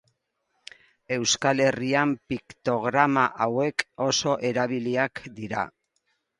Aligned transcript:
Euskal 1.17 1.61
Herrian 1.65 2.15
piktograma 2.33 3.27
hauek 3.47 3.87
oso 4.09 4.37
erabiliak 4.53 5.25
dira. 5.41 5.71